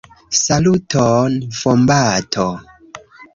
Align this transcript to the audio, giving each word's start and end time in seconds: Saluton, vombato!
Saluton, 0.43 1.35
vombato! 1.59 2.47